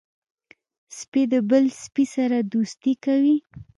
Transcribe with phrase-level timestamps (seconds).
[0.97, 3.37] سپي د بل سپي سره دوستي کوي.